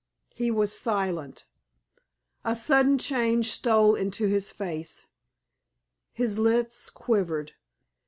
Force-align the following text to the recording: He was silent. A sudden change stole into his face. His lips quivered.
He 0.33 0.49
was 0.49 0.75
silent. 0.75 1.45
A 2.43 2.55
sudden 2.55 2.97
change 2.97 3.51
stole 3.51 3.93
into 3.93 4.25
his 4.27 4.51
face. 4.51 5.05
His 6.11 6.39
lips 6.39 6.89
quivered. 6.89 7.51